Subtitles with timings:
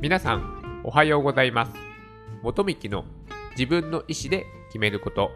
[0.00, 1.72] 皆さん、おはようございます。
[2.42, 3.04] 元幹の
[3.50, 5.30] 自分の意思で決めること。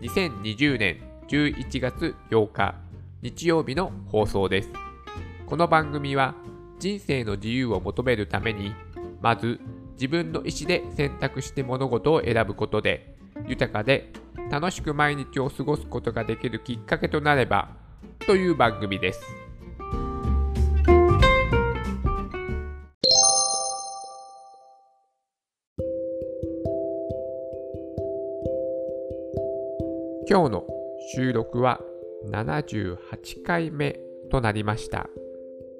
[0.00, 2.76] 2020年11月8日、
[3.20, 4.70] 日曜日の放送です。
[5.44, 6.36] この番組は、
[6.78, 8.72] 人生の自由を求めるために、
[9.20, 9.58] まず
[9.94, 13.16] 自分の意思で選択して物事を選ぶことで、
[13.48, 14.12] 豊かで
[14.52, 17.70] 楽しく毎日を過ごすことができるきっかけとなれば、
[18.24, 19.39] という番組です。
[30.30, 30.64] 今日の
[31.12, 31.80] 収録は
[32.30, 33.98] 78回目
[34.30, 35.08] となりました。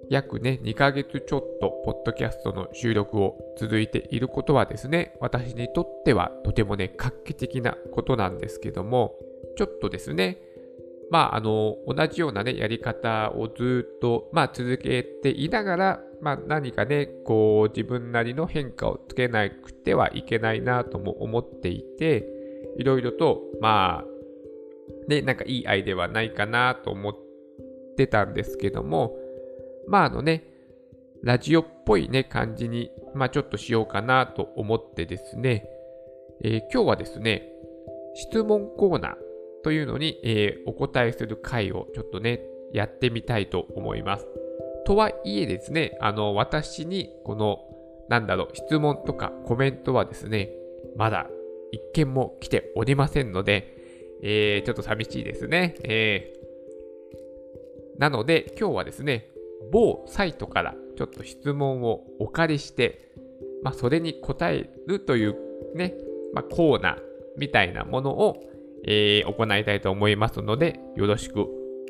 [0.08, 9.14] 約ね、2ヶ月ちょっと、ポッドキャストの収録を続いていることはですね、私にとってはとてもね、画期的なことなんですけども、
[9.56, 10.38] ちょっとですね、
[11.12, 22.26] まあ、あの、同じようなね、やり方をずっと、まあ、続けていながら、まあ、何かね、こう、自分なりの変化をつけなくてはいけないなとも思っていて、
[22.78, 24.19] いろいろと、まあ、
[25.10, 27.16] ね、なんかいいアイデアはないかなと思っ
[27.96, 29.16] てたんですけども、
[29.88, 30.44] まああのね、
[31.22, 35.68] ラジオっぽいね、感じに、まあちょっとしようかなと思ってですね、
[36.42, 37.48] えー今日はですね、
[38.14, 39.14] 質問コーナー
[39.64, 42.40] というのに、えーお答えする回をちょっとね、
[42.72, 44.26] やってみたいと思います。
[44.86, 47.58] とはいえですね、あの、私にこの、
[48.08, 50.50] なんだろう、質問とかコメントはですね、
[50.96, 51.26] まだ
[51.72, 53.79] 一件も来ておりませんので、
[54.22, 55.74] えー、ちょっと寂しいですね。
[55.84, 59.28] えー、なので、今日はですね、
[59.72, 63.12] 某サイトからちょっと質問をお借りして、
[63.62, 65.36] まあ、それに答えるという
[65.74, 65.94] ね、
[66.32, 66.96] まあ、コーナー
[67.36, 68.42] みたいなものを、
[68.86, 71.40] えー行いたいと思いますので、よろしく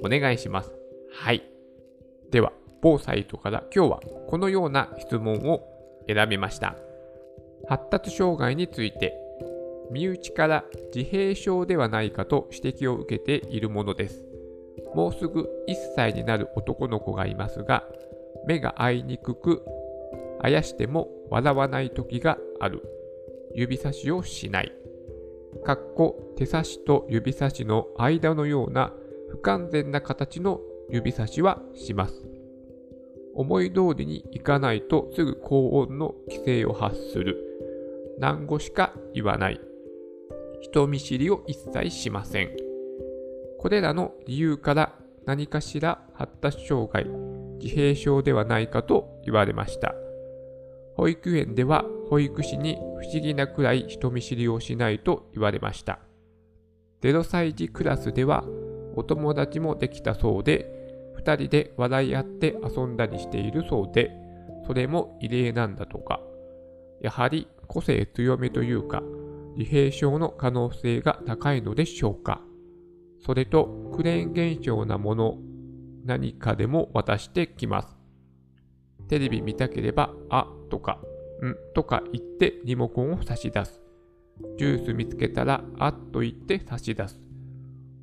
[0.04, 0.72] お願いします。
[1.12, 1.42] はい。
[2.30, 5.66] では、某サイトから今日はこのような質問を
[6.06, 6.76] 選びました。
[7.68, 9.14] 発達障害について
[9.90, 10.64] 身内から
[10.94, 14.24] 自閉症ではないかと指摘を受けているものです。
[14.94, 17.84] もうすぐ1歳になる男の子がいますが、
[18.46, 19.62] 目が合いにくく、
[20.40, 22.82] あやしても笑わない時がある。
[23.54, 24.72] 指差しをしない。
[25.64, 28.92] かっこ手差しと指差しの間のような
[29.28, 32.30] 不完全な形の指差しはします。
[33.34, 37.36] 思い通りにいかないとすぐ高音の規制を発する。
[38.18, 39.60] 難語しか言わない。
[40.60, 42.50] 人見知りを一切しません。
[43.58, 44.94] これらの理由から
[45.26, 47.04] 何かしら発達障害、
[47.60, 49.94] 自閉症ではないかと言われました。
[50.96, 55.98] 保育園では保育士に不思議なくらい人見知りをしないと言われました。
[57.02, 58.44] 0歳児クラスでは
[58.96, 60.66] お友達もできたそうで、
[61.18, 64.10] 2人で笑い合って遊んだりしているそうで、
[64.66, 66.20] それも異例なんだとか。
[67.00, 69.02] やはり個性強めというか、
[69.56, 72.42] 自閉症の可能性が高いのでしょうか？
[73.20, 75.38] それと、クレーン現象なもの、
[76.04, 77.96] 何かでも渡してきます。
[79.08, 81.00] テレビ見たければ、あとか、
[81.42, 83.82] んとか言ってリモコンを差し出す。
[84.56, 87.20] ジュース見つけたら、あと言って差し出す。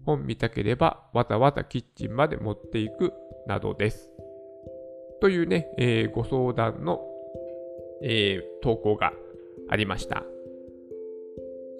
[0.06, 3.14] 本見たければ、わざわざキッチンまで持っていく、
[3.48, 4.12] などです。
[5.20, 7.02] というね、えーご相談の、
[8.04, 9.14] えー投稿が
[9.70, 10.24] ありました。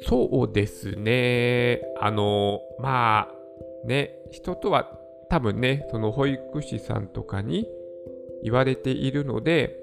[0.02, 1.82] そうですね。
[2.00, 4.98] あの、まあ、ね、人とは
[5.30, 7.68] 多分ね、その保育士さんとかに
[8.44, 9.80] 言われているので、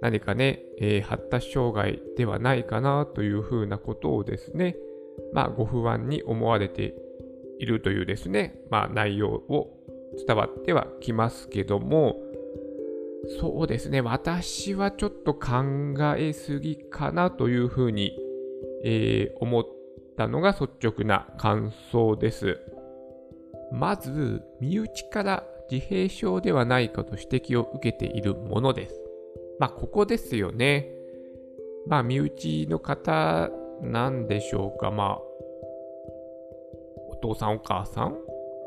[0.00, 4.76] 何かね、えー発達障害ではないかなというふうなことをですね、
[5.32, 6.94] まあ、ご不安に思われて
[7.58, 9.72] いるというですね、まあ、内容を
[10.26, 12.16] 伝わってはきますけども、
[13.40, 15.48] そうですね、私はちょっと考
[16.16, 18.18] えすぎかなというふうに
[18.88, 19.66] えー思っ
[20.16, 22.58] たのが率直な感想です。
[23.72, 29.00] まず、身内から自閉症ではないかと指摘を受けているものです。
[29.58, 30.88] まあ、ここですよね。
[31.88, 33.50] まあ、身内の方
[33.82, 34.92] なんでしょうか。
[34.92, 35.20] まあ、
[37.08, 38.16] お父さんお母さん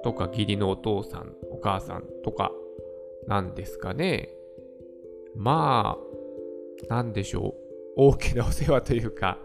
[0.04, 2.52] とか、義理のお父さんお母さんとか
[3.26, 4.30] なんですかね。
[5.34, 5.98] ま
[6.90, 7.70] あ、なんでしょう。
[7.96, 9.38] 大きなお世話というか、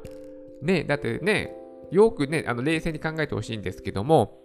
[0.62, 1.54] ね、だってね、
[1.90, 4.40] よくね、あの冷静に考えてほしいんですけども、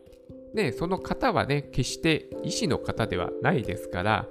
[0.54, 4.28] ね、その方はね、決して医師の方ではないですから、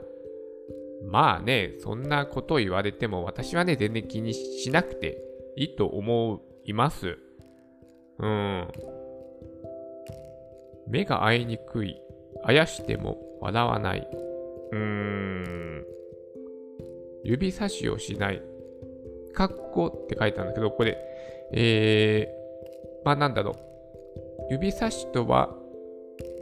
[1.11, 5.23] まあね、そんなこと言われても、私はね、全然気にしなくて
[5.57, 7.19] いいと思います。
[8.19, 8.69] うん。
[10.89, 12.01] 目が合いにくい。
[12.45, 14.09] あやしても笑わない。
[14.73, 15.85] うーん。
[17.25, 18.43] 指差しをしない。
[19.39, 20.99] 括弧って書いてあるんだけど、これ、
[21.53, 23.55] えー、まあなんだろう。
[24.51, 25.55] 指差しとは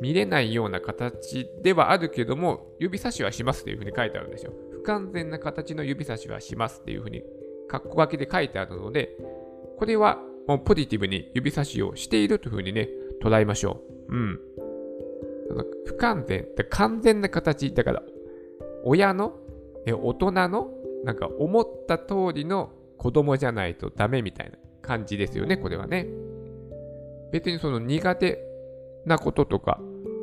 [0.00, 4.52] 見れないような形ではあるけども、指差しはしますっていうふうに書いてあるんですよ。
[4.70, 7.22] 不完全な形の指差しはしますっていうふうに、
[7.70, 9.10] 括弧書きで書いてあるので、
[9.76, 12.88] これはもうポジティブに指差しをしているというふうにね、
[13.22, 14.14] 捉えましょう。
[14.14, 14.40] うん。
[15.86, 18.02] 不完全、完全な形、だから、
[18.84, 19.34] 親の、
[19.86, 20.70] 大人の、
[21.04, 26.06] なんか思った通りの子供じゃないとダメみたいな感じですよね、これはね。
[27.32, 28.38] 別にその苦手
[29.04, 29.80] なこととか、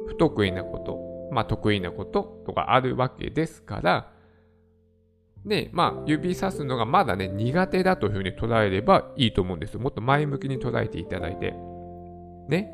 [0.08, 4.12] 不得意なこと、まあ得意なこととかあるわけですから、
[5.46, 9.78] で、まあ指さすのがまだね、苦手だというふうに捉えればいいと思うんです。
[9.78, 11.54] もっと前向きに捉えていただいて。
[12.48, 12.72] ね。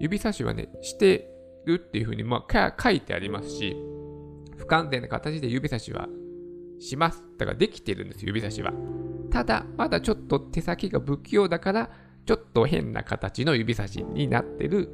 [0.00, 1.30] 指差しはね、して
[1.66, 3.76] るっていうふうに、まあ、書いてありますし、
[4.56, 6.08] 不完全な形で指差しは
[6.80, 7.22] します。
[7.38, 8.72] だからできてるんです、指差しは。
[9.30, 11.90] ただ、まだちょっと手先が不器用だから、
[12.26, 14.88] ちょっと変な形の指差しになってる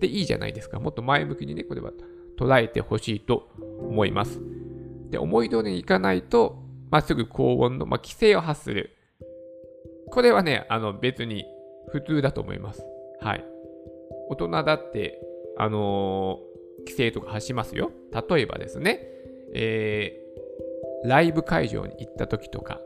[0.00, 0.78] でいいじゃないですか。
[0.80, 1.92] もっと前向きにね、これは
[2.38, 3.48] 捉えてほしいと
[3.80, 4.40] 思います。
[5.10, 8.90] で、思い通りにいかないと、まっすぐ高温の、まあ、規制を発する。
[10.10, 11.44] これはね、あの別に
[11.90, 12.84] 普通だと思います。
[13.20, 13.44] はい。
[14.28, 15.20] 大人だって、
[15.56, 17.90] あのー、規制とか発しますよ。
[18.28, 19.00] 例えばですね、
[19.54, 20.23] えー、
[21.04, 22.80] ライブ会場に行った時とか、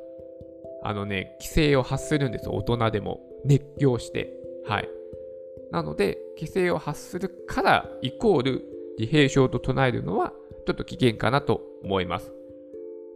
[0.82, 2.48] あのね、規制を発するんです。
[2.48, 3.20] 大人でも。
[3.44, 4.32] 熱狂して。
[4.66, 4.88] はい。
[5.70, 8.64] なので、規制を発するからイコール
[8.98, 10.32] 自閉症と唱えるのは
[10.66, 12.32] ちょっと危険かなと思います。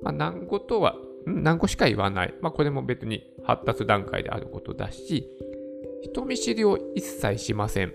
[0.03, 0.97] まあ、難語とは、
[1.27, 2.35] 難語しか言わない。
[2.41, 5.29] まあ、これも別に発達段階であることだし、
[6.03, 7.95] 人見知りを一切しません。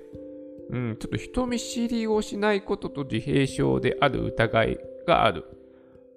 [0.70, 5.46] うん、ちょっと人見知りをしないことと自閉症である疑いがある。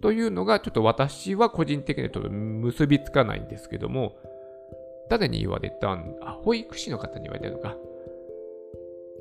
[0.01, 4.17] というのが、ちょっと私は個人的にちょっと結びつかないんですけども、
[5.09, 7.77] 誰に言われたんあ、保育士の方に言われたのか。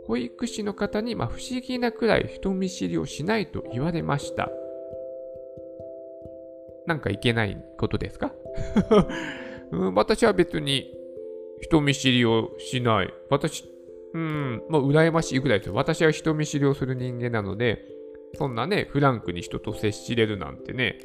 [0.07, 4.49] 保育士の方に、まあ、不思議なくらい人見知りをしないと言われました。
[6.87, 8.33] なんかいけないことですか、
[9.93, 10.91] 私は別に
[11.61, 13.13] 人見知りをしない。
[13.29, 13.65] 私、
[14.13, 15.75] うん、まあ、羨ましいぐらいですよ。
[15.75, 17.85] 私は人見知りをする人間なので、
[18.35, 20.99] そんなね、フランクに人と接しれるなんてね、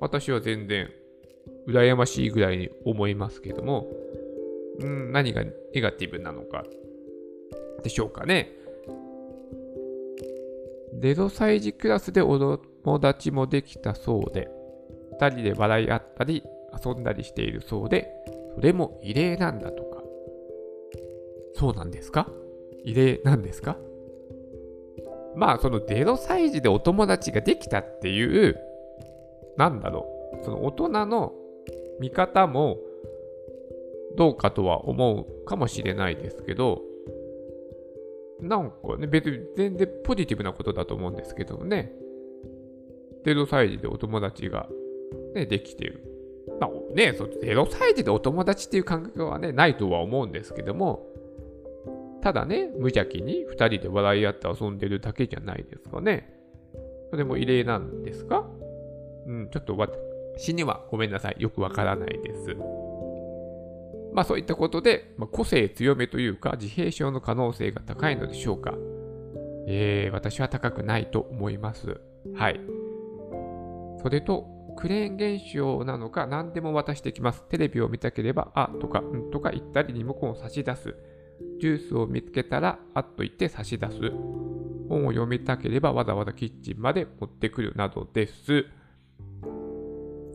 [0.00, 0.90] 私は全然
[1.68, 3.88] 羨ましいぐらいに思いますけども、
[4.80, 6.64] うん、何がネガティブなのか
[7.82, 8.50] でしょうかね。
[11.00, 12.38] 0歳児クラスでお
[12.84, 14.48] 友達もできたそうで、
[15.20, 16.42] 2人で笑い合ったり
[16.84, 18.08] 遊んだりしているそうで、
[18.54, 20.02] それも異例なんだとか。
[21.54, 22.28] そうなんですか？
[22.84, 23.76] 異例なんですか？
[25.34, 28.58] まあ、その0歳児でお友達ができたっていう、
[29.56, 30.06] なんだろ
[30.40, 31.32] う、その大人の
[32.00, 32.78] 見方も
[34.16, 36.82] どうかとは思うかもしれないですけど、
[38.40, 41.92] なんかね、別に全然ポジティブなことだと思うんですけどもね。
[43.24, 44.68] 0歳児でお友達が、
[45.34, 46.02] ね、できてる。
[46.60, 51.06] まあね、0歳児でお友達っていう感覚はね、ないとは思うんですけども、
[52.22, 56.32] ただね、無邪気に2人で笑い合って遊んでるだけじゃないですかね。
[57.10, 58.46] それも異例なんですか？
[59.26, 61.36] うん、ちょっと私にはごめんなさい。
[61.38, 62.56] よくわからないです。
[64.14, 68.74] まあそういったことで、まあ、個性強めというか自閉症の可能性が高いのでしょうか。
[69.66, 72.00] えー、私は高くないと思います。
[72.34, 72.60] はい。
[74.02, 74.46] それと、
[74.76, 77.44] クレーン現象なのか何でも渡してきます。
[77.44, 80.96] テレビを見たければ、あとか、んとか言ったりリモコンを差し出す。
[81.62, 84.10] ジュースを見つけたら、あっと言って差し出す。
[84.88, 88.66] 本を読みたければわざわざキッチンまで持ってくるなどです。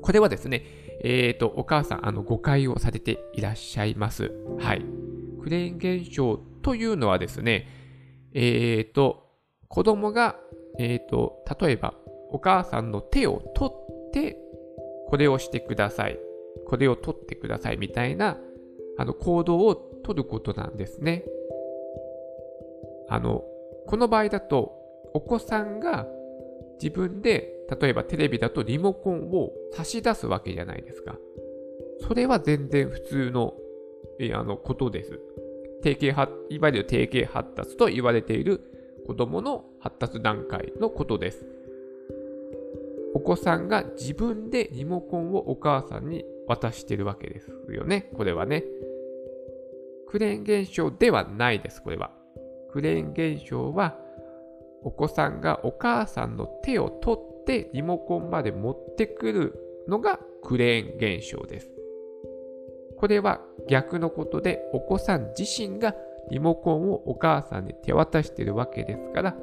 [0.02, 0.64] これはですね、
[1.04, 4.32] えっ、ー、と、お母さん、あの、誤解をされていらっしゃいます。
[4.58, 4.86] はい。
[5.44, 7.68] クレーン現象というのはですね、
[8.34, 9.28] えっ、ー、と、
[9.68, 10.38] 子供が、
[10.80, 11.94] えっ、ー、と、例えば、
[12.32, 14.38] お母さんの手を取って、
[15.10, 16.18] これをしてください。
[16.66, 18.38] これを取ってくださいみたいな、
[18.98, 21.26] あの、行動を取ることなんですね。
[23.10, 23.44] あの、
[23.88, 24.74] この場合だと、
[25.14, 26.08] お子さんが
[26.82, 31.18] 自分で例えばテレビだとリモコンを差し出すわけじゃないですか。
[32.08, 33.54] それは全然普通の
[34.20, 35.20] えあのことです。
[35.82, 38.62] 定型いわゆる定型発達と言われている
[39.06, 41.46] 子供の発達段階のことです。
[43.14, 48.12] お子さんが自分でリモコンをお母さんに渡してるわけですよね。
[48.16, 48.64] これはね。
[50.10, 52.12] クレーン現象ではないです、これは。
[52.72, 53.98] クレーン現象は、
[54.84, 61.72] お子さんがお母さんの手を取ってリモコンまで持ってくるのがクレーン現象です。
[62.98, 65.96] これは逆のことで、お子さん自身が
[66.30, 69.36] リモコンをお母さんに手渡しているわけですから、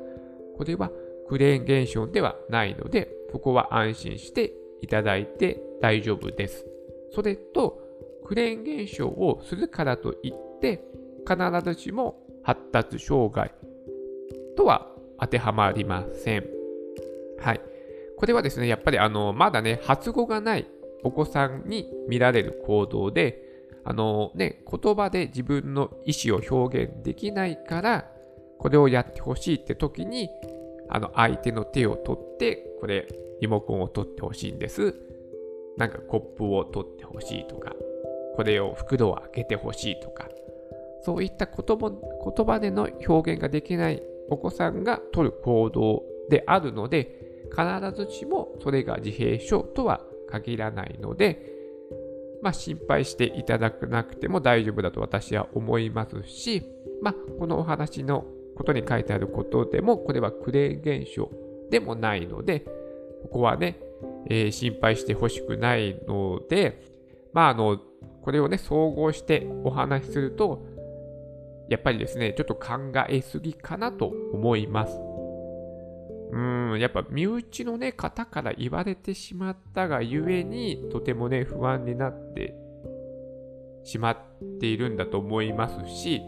[0.57, 0.91] これは
[1.29, 6.67] クレーン現象ではないので、そこは安心していただいて大丈夫です。
[7.13, 7.81] それと、
[8.25, 10.33] クレーン現象をするからとい
[10.65, 10.81] って、
[11.29, 13.53] 必ずしも発達障害
[14.57, 14.89] とは
[15.21, 16.45] 当てはまりません。
[17.39, 17.61] はい。
[18.17, 20.67] これはですね、やっぱりあの、まだね、発語がない
[21.03, 23.43] お子さんに見られる行動で、
[23.85, 28.11] あのね、言葉で自分の意思を表現できないから、
[28.59, 30.31] これをやってほしいって時に、
[30.89, 33.07] あの相手の手を取って、これ、
[33.41, 34.95] リモコンを取ってほしいんです。
[35.77, 37.75] なんかコップを取ってほしいとか、
[38.37, 40.29] これを袋を開けてほしいとか、
[41.05, 47.21] そういった言葉言葉での表現ができないお子さんが取る行動であるので、
[47.51, 51.55] 必ずしもそれが自閉症とは限らないので、
[52.43, 56.63] まあ、心配していただかなくても大丈夫だと私は思いますし、
[57.03, 61.31] まあ、このお話のことに書いてあることでも、これはクレーン現象
[61.71, 62.61] でもないので、
[63.23, 63.81] ここはね、
[64.29, 66.83] えー、心配してほしくないので、
[67.33, 67.79] まあ、あの、
[68.23, 70.67] これをね、総合してお話しすると、
[71.69, 74.99] やっぱりですね、ちょっと考えすぎかなと思います。
[76.33, 76.37] う
[76.75, 82.55] ん、やっぱ身内のね、方から言われてしまったがゆえに、とてもね、不安になって
[83.85, 84.19] しまっ
[84.61, 86.21] ているんだと思いますし、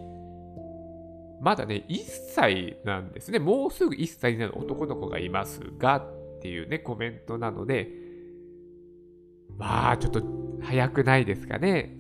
[1.40, 3.38] まだね、1歳なんですね。
[3.38, 7.90] もうすぐ1歳になる男の子がいますが、っていうね、コメントなので、
[9.58, 10.22] まあ、ちょっと
[10.62, 11.96] 早くないですかね。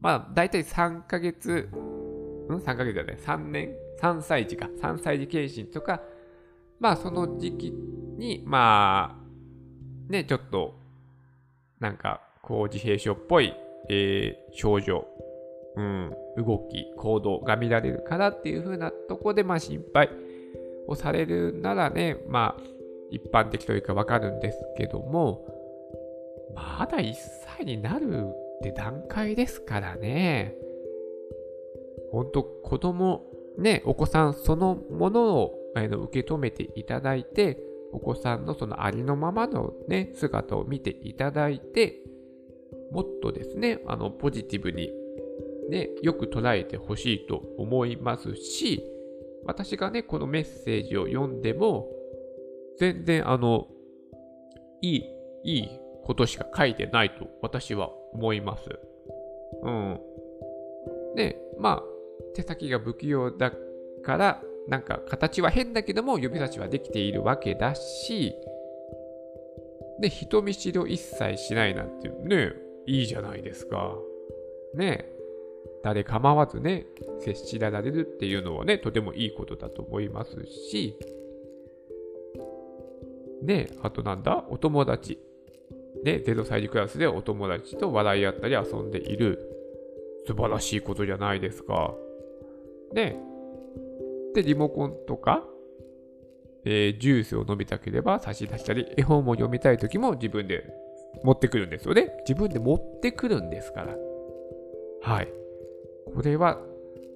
[0.00, 1.68] まあ、だいたい3ヶ月、
[2.48, 4.66] うん ?3 ヶ月じゃない、3年 ?3 歳児か。
[4.80, 6.00] 3歳児検診とか、
[6.78, 10.78] まあ、その時期に、まあ、ね、ちょっと、
[11.80, 13.52] なんか、こう、自閉症っぽい、
[13.88, 15.06] えー、症状、
[15.76, 20.10] うん、動き、行動が見られるからっていう風なとこで、まあ、心配
[20.86, 22.62] をされるならね、まあ、
[23.10, 25.46] 一般的というかわかるんですけども、
[26.54, 27.14] まだ1
[27.56, 28.26] 歳になる
[28.58, 30.54] って段階ですからね。
[32.10, 33.26] ほんと子供、
[33.58, 37.58] ね、お子さんそのものを受け止めていただいて、
[37.92, 42.00] お子さんのそのありのままのね、姿を見ていただいて、
[42.90, 44.90] もっとですね、あの、ポジティブに、
[45.70, 48.84] ね、よく捉えてほしいと思いますし、
[49.44, 51.88] 私がね、このメッセージを読んでも、
[52.78, 53.68] 全然あの、
[54.80, 55.04] いい、
[55.44, 55.68] いい
[56.04, 58.62] ことしか書いてないと私は思います。
[59.62, 60.00] うん。
[61.16, 61.82] で、まあ、
[62.34, 63.52] 手先が不器用だ
[64.02, 68.34] から、なんか形は変だけども指差しはできているわけだし、
[70.00, 72.52] で、人見知りを一切しないなんてね、
[72.86, 73.96] いいじゃないですか。
[74.74, 75.10] ね
[75.82, 76.86] 誰構わずね、
[77.20, 80.98] 接しられるっていうのはね、とてもいいことだと思いますし、
[83.42, 84.44] で、あとなんだ？
[84.50, 85.18] お友達。
[86.04, 89.54] で、0歳児クラスでお友達と笑い合ったり遊んでいる。
[90.26, 91.94] 素晴らしいことじゃないですか。
[92.92, 93.16] で、
[94.34, 95.42] で、リモコンとか、
[96.64, 100.64] えー、ジュースを飲みたければ差し出したり、絵本も読みたいときも自分で
[101.24, 102.10] 持ってくるんですよね。
[102.28, 103.96] 自分で持ってくるんですから。
[105.00, 105.28] はい。
[106.14, 106.60] これは、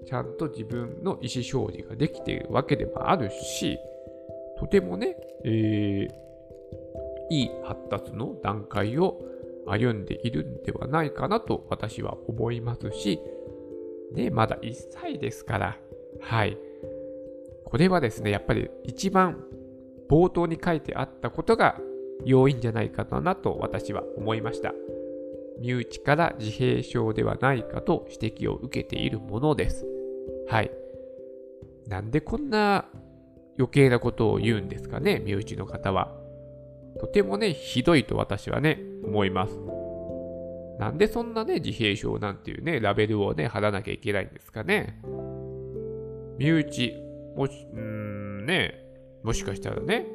[0.07, 3.79] ちゃんと自分の意思表示ができているわけでもあるし、
[4.59, 6.09] とてもね、えー、
[7.31, 9.21] いい発達の段階を
[9.67, 13.21] 歩んでいるんではないかなと私は思いますし、
[14.13, 15.79] ね、まだ1歳ですから、
[16.21, 16.59] はい。
[17.65, 19.45] これはですね、やっぱり一番
[20.09, 21.79] 冒頭に書いてあったことが
[22.25, 24.75] 要因じゃないかなと私は思いました。
[25.61, 29.87] 身内から自閉症ではないかと指摘を受けているものです。
[30.49, 30.71] はい。
[31.87, 32.87] なんでこんな
[33.59, 36.22] 余計なことを言うんですかね、身内の方は。
[37.01, 39.59] とてもね、ひどいと私はね、思います。
[40.79, 45.01] なんでそんなね、自閉症なんていうね、ラベルをね、貼らなきゃいけないんですかね。
[46.39, 46.95] 身内、
[47.37, 48.85] もし、うーんね、
[49.23, 50.07] もしかしたらね、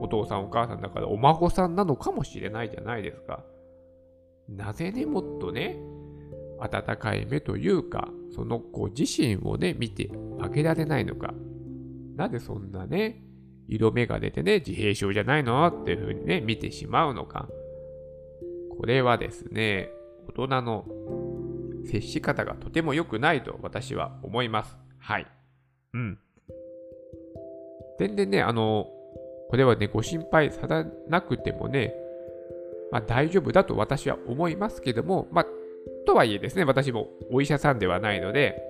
[0.00, 3.44] お父さんお母さんだからお孫さんなのかもしれないじゃないですか。
[4.48, 5.78] なぜね、もっとね、
[6.58, 11.34] 温かい目というか、その子自身をね、見てあげられないのか。
[12.16, 13.22] なぜそんなね、
[13.70, 17.48] 色目が出てね、自閉症じゃないのっていうふうにね、見てしまうのか。
[18.76, 19.90] これはですね、
[20.28, 20.84] 大人の
[21.84, 24.76] 接し方がとても良くないと私は思います。
[24.98, 25.26] はい。
[25.94, 26.18] うん。
[27.98, 28.88] 全然ね、あの、
[29.50, 31.94] これはね、ご心配さらなくてもね、
[32.90, 35.46] まあ大丈夫だと私は思いますけども、まあ
[36.06, 38.60] とはいえですね、私もお医者さんではないので、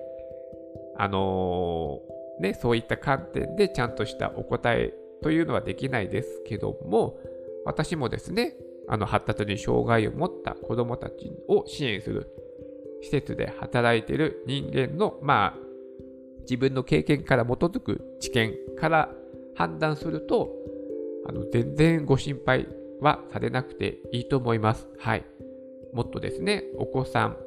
[0.97, 2.01] あの、
[2.41, 7.17] ね、そういった観点でちゃんとしたお答えというのはできないですけども、
[7.65, 8.55] 私もですね、
[8.87, 12.27] あの発達に障害を持った子どもたちを支援する
[13.01, 15.59] 施設で働いている人間の、まあ、
[16.41, 19.09] 自分の経験から基づく知見から
[19.55, 20.51] 判断すると、
[21.25, 22.67] あの全然ご心配
[22.99, 24.87] はされなくていいと思います。
[24.97, 25.25] はい。
[25.93, 27.37] もっとですね、お子さん、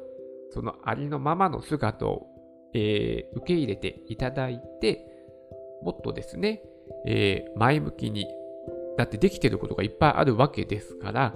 [0.51, 2.27] そのありのままの姿を、
[2.75, 5.07] えー、受け入れていただいて、
[5.81, 6.61] もっとですね、
[7.07, 8.27] えー、前向きに、
[8.97, 11.33] だってできてることがいっぱいあるわけですから、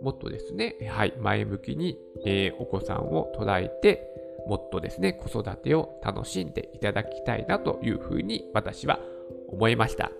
[0.00, 4.08] もっとですね、はい、前向きに、えー、お子さんを捉えて、
[4.46, 9.00] もっとですね、子育てを楽しんでいただきたいなというふうに私は
[9.48, 10.12] 思いました。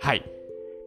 [0.00, 0.24] はい。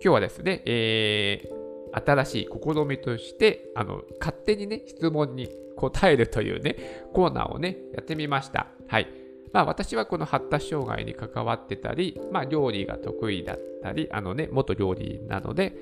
[0.03, 8.67] 今日はですね、えー、新しい試みとして、あの、勝手にね、質問に答えるというね、コーナーをね、やってみました。
[8.87, 9.26] はい。
[9.53, 15.73] まあ私はこの発達障害に関わってたり、まあ料理が得意だったり、あのね、元料理なので、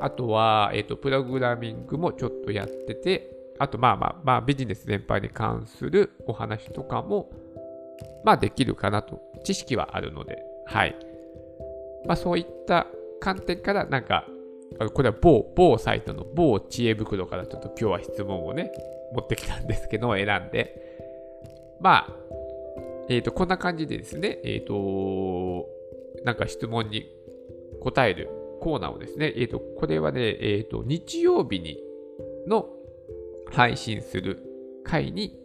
[0.00, 7.30] あとは、えっ、ー、と、プログラミングもちょっとやってて、あと、まあまあ、まあ、ビジネス全般に関するお話とかも、
[8.24, 9.20] まあ、できるかなと。
[9.44, 10.96] 知識はあるので、はい。
[12.06, 12.86] まあ、そういった
[13.20, 14.26] 観点から、なんか、
[14.92, 18.72] これは某、某サイトの某知恵袋からちょっと今日は質問をね、
[19.12, 20.74] 持ってきたんですけど、選んで。
[21.80, 22.23] まあ、
[23.08, 25.66] え、ー、と、こんな感じでですね、え、ー、と、
[26.24, 27.06] なんか質問に
[27.80, 28.28] 答える
[28.60, 31.82] コーナーをですね、え、ー、と、これはね、えっ、と、日曜日に
[32.46, 32.68] の
[33.50, 34.42] 配信する
[34.84, 35.38] 回に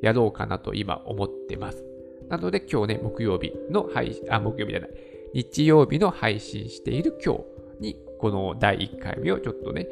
[0.00, 1.84] やろうかなと今思ってます。
[2.28, 4.90] なので今日ね、木曜日の配信、あ、木曜日じゃない、
[5.34, 7.36] 日曜日の配信している今
[7.80, 9.88] 日に、この第1回目をちょっとね、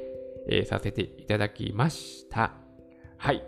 [0.48, 2.54] えー、させていただきました。
[3.16, 3.42] はい。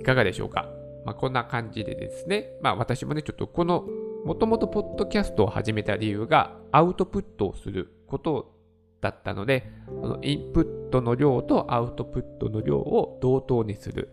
[0.00, 0.81] いかがでしょうか？
[1.04, 3.86] まあ、こんな感じでですね、まあ私もね、ちょっとこの、
[4.24, 8.54] もともとポッドキャストを始めた理由がアウトプットをすること
[9.00, 14.10] だったので、のインプットの量とアウトプットの量を同等にする。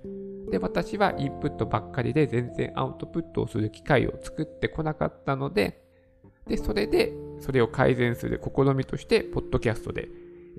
[0.52, 5.84] で、私はインプットばっかりで全然アウトプットをする機会を作ってこなかったので、
[6.48, 10.10] で、それで、それを改善する試みとして、ポッドキャストで、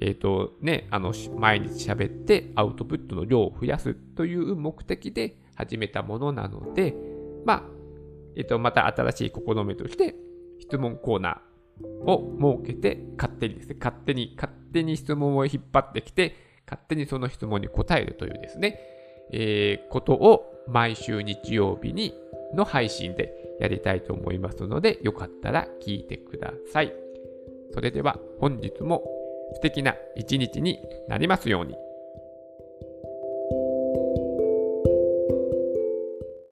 [0.01, 6.95] えっ、ー、とね、あの、毎日喋ってアウトプットの量を増やすという目的で始めたものなので、
[7.45, 7.63] まあ、
[8.37, 10.15] えっ、と、また新しい試みとして、
[10.61, 16.35] 質問コーナーを設けて、勝手にですね、勝手に、勝手に質問を引っ張ってきて、
[16.67, 18.79] 勝手にその質問に答えるというですね、
[19.33, 22.15] えー、ことを毎週日曜日に
[22.55, 26.93] の配信でやりたいと思いますので、よかったら聞いてください。
[27.73, 29.05] それでは本日も
[29.55, 31.75] 素敵な一日になりますように。